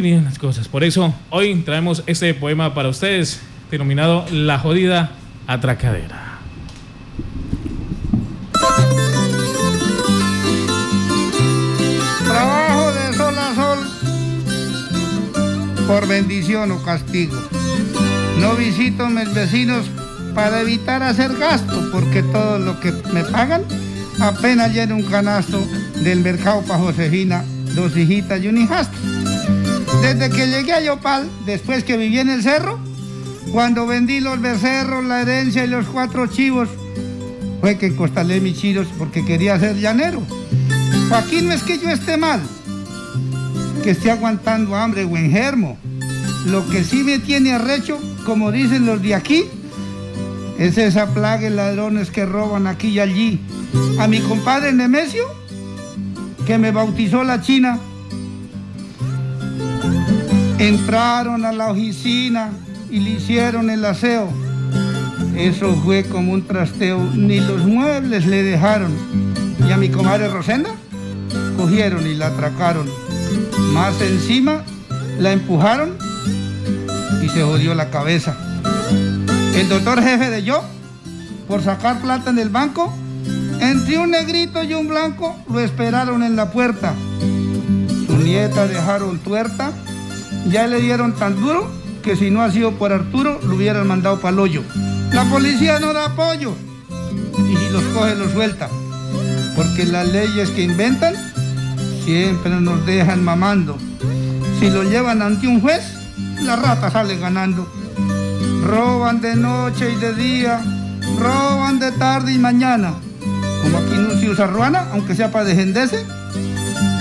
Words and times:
tienen 0.00 0.24
las 0.24 0.38
cosas. 0.38 0.66
Por 0.68 0.82
eso 0.82 1.14
hoy 1.30 1.54
traemos 1.56 2.02
este 2.06 2.32
poema 2.34 2.74
para 2.74 2.88
ustedes, 2.88 3.40
denominado 3.70 4.24
La 4.32 4.58
jodida 4.58 5.12
atracadera. 5.46 6.38
Trabajo 12.24 12.92
de 12.92 13.12
sol 13.14 13.34
a 13.38 13.54
sol 13.54 13.78
por 15.86 16.08
bendición 16.08 16.70
o 16.72 16.82
castigo. 16.82 17.36
No 18.40 18.54
visito 18.54 19.08
mis 19.08 19.32
vecinos 19.34 19.86
para 20.34 20.62
evitar 20.62 21.02
hacer 21.02 21.36
gasto, 21.36 21.90
porque 21.92 22.22
todo 22.22 22.58
lo 22.58 22.80
que 22.80 22.92
me 23.12 23.24
pagan 23.24 23.62
apenas 24.20 24.72
llena 24.72 24.94
un 24.94 25.02
canasto 25.02 25.62
del 26.02 26.20
mercado 26.20 26.62
para 26.62 26.80
Josefina, 26.80 27.44
dos 27.74 27.94
hijitas 27.94 28.42
y 28.42 28.48
un 28.48 28.56
hijastro. 28.56 28.98
Desde 30.00 30.30
que 30.30 30.46
llegué 30.46 30.72
a 30.72 30.80
Yopal, 30.80 31.28
después 31.44 31.84
que 31.84 31.96
viví 31.96 32.18
en 32.18 32.30
el 32.30 32.42
cerro, 32.42 32.78
cuando 33.52 33.86
vendí 33.86 34.20
los 34.20 34.40
becerros, 34.40 35.04
la 35.04 35.22
herencia 35.22 35.64
y 35.64 35.66
los 35.68 35.86
cuatro 35.86 36.26
chivos, 36.26 36.68
fue 37.60 37.76
que 37.76 37.94
costalé 37.94 38.40
mis 38.40 38.58
chiros 38.58 38.88
porque 38.98 39.24
quería 39.24 39.58
ser 39.58 39.76
llanero. 39.76 40.22
Aquí 41.12 41.42
no 41.42 41.52
es 41.52 41.62
que 41.62 41.78
yo 41.78 41.90
esté 41.90 42.16
mal, 42.16 42.40
que 43.82 43.90
esté 43.90 44.10
aguantando 44.10 44.74
hambre 44.74 45.04
o 45.04 45.16
enfermo. 45.16 45.76
Lo 46.46 46.66
que 46.68 46.82
sí 46.82 47.02
me 47.02 47.18
tiene 47.18 47.52
arrecho, 47.52 48.00
como 48.24 48.50
dicen 48.50 48.86
los 48.86 49.02
de 49.02 49.14
aquí, 49.14 49.44
es 50.58 50.78
esa 50.78 51.12
plaga 51.12 51.42
de 51.42 51.50
ladrones 51.50 52.10
que 52.10 52.24
roban 52.24 52.66
aquí 52.66 52.88
y 52.88 53.00
allí. 53.00 53.40
A 53.98 54.08
mi 54.08 54.20
compadre 54.20 54.72
Nemesio, 54.72 55.24
que 56.46 56.58
me 56.58 56.72
bautizó 56.72 57.22
la 57.22 57.40
China, 57.40 57.78
entraron 60.68 61.44
a 61.44 61.52
la 61.52 61.70
oficina 61.70 62.50
y 62.90 63.00
le 63.00 63.10
hicieron 63.10 63.68
el 63.70 63.84
aseo. 63.84 64.28
Eso 65.36 65.74
fue 65.84 66.04
como 66.04 66.32
un 66.32 66.46
trasteo, 66.46 66.98
ni 67.14 67.40
los 67.40 67.64
muebles 67.64 68.26
le 68.26 68.42
dejaron. 68.42 68.92
Y 69.66 69.72
a 69.72 69.76
mi 69.76 69.88
comadre 69.88 70.28
Rosenda 70.28 70.70
cogieron 71.56 72.06
y 72.06 72.14
la 72.14 72.28
atracaron. 72.28 72.86
Más 73.72 74.00
encima 74.00 74.62
la 75.18 75.32
empujaron 75.32 75.96
y 77.22 77.28
se 77.28 77.42
jodió 77.42 77.74
la 77.74 77.90
cabeza. 77.90 78.36
El 79.54 79.68
doctor 79.68 80.02
jefe 80.02 80.30
de 80.30 80.42
yo, 80.44 80.62
por 81.48 81.62
sacar 81.62 82.00
plata 82.00 82.30
en 82.30 82.38
el 82.38 82.50
banco, 82.50 82.92
entre 83.60 83.98
un 83.98 84.10
negrito 84.10 84.62
y 84.62 84.74
un 84.74 84.88
blanco 84.88 85.36
lo 85.50 85.60
esperaron 85.60 86.22
en 86.22 86.36
la 86.36 86.50
puerta. 86.50 86.94
Su 88.06 88.16
nieta 88.18 88.66
dejaron 88.66 89.18
tuerta, 89.18 89.72
ya 90.46 90.66
le 90.66 90.80
dieron 90.80 91.12
tan 91.12 91.40
duro 91.40 91.70
que 92.02 92.16
si 92.16 92.30
no 92.30 92.42
ha 92.42 92.50
sido 92.50 92.72
por 92.72 92.92
Arturo 92.92 93.40
lo 93.46 93.54
hubieran 93.54 93.86
mandado 93.86 94.20
para 94.20 94.32
el 94.32 94.40
hoyo. 94.40 94.62
La 95.12 95.24
policía 95.24 95.78
no 95.78 95.92
da 95.92 96.06
apoyo 96.06 96.54
y 97.48 97.56
si 97.56 97.70
los 97.70 97.82
coge 97.94 98.14
los 98.16 98.32
suelta, 98.32 98.68
porque 99.56 99.84
las 99.84 100.08
leyes 100.08 100.50
que 100.50 100.62
inventan 100.62 101.14
siempre 102.04 102.60
nos 102.60 102.84
dejan 102.86 103.22
mamando. 103.22 103.78
Si 104.58 104.70
lo 104.70 104.82
llevan 104.82 105.22
ante 105.22 105.46
un 105.46 105.60
juez, 105.60 105.82
la 106.42 106.56
rata 106.56 106.90
sale 106.90 107.16
ganando. 107.18 107.70
Roban 108.64 109.20
de 109.20 109.36
noche 109.36 109.92
y 109.92 109.96
de 109.96 110.14
día, 110.14 110.60
roban 111.18 111.78
de 111.78 111.92
tarde 111.92 112.32
y 112.32 112.38
mañana. 112.38 112.94
Como 113.62 113.78
aquí 113.78 113.94
no 113.96 114.18
se 114.18 114.28
usa 114.28 114.46
ruana, 114.46 114.88
aunque 114.92 115.14
sea 115.14 115.30
para 115.30 115.44
defenderse, 115.44 116.04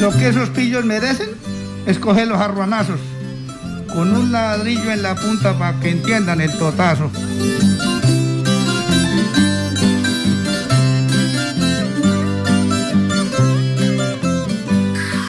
lo 0.00 0.10
que 0.10 0.28
esos 0.28 0.50
pillos 0.50 0.84
merecen 0.84 1.30
es 1.86 1.98
coger 1.98 2.28
los 2.28 2.40
arruanazos 2.40 3.00
con 3.92 4.16
un 4.16 4.32
ladrillo 4.32 4.90
en 4.90 5.02
la 5.02 5.14
punta 5.14 5.58
para 5.58 5.78
que 5.80 5.90
entiendan 5.90 6.40
el 6.40 6.56
totazo. 6.58 7.10